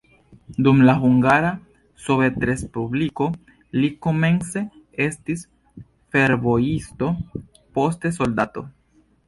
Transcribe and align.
Dum 0.67 0.79
la 0.85 0.93
Hungara 1.01 1.51
Sovetrespubliko 2.05 3.27
li 3.77 3.91
komence 4.07 4.65
estis 5.07 5.47
fervojisto, 6.17 7.15
poste 7.79 8.17
soldato. 8.21 8.69